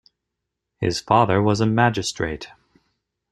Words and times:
His 0.79 0.99
father 0.99 1.43
was 1.43 1.61
a 1.61 1.67
magistrate. 1.67 2.49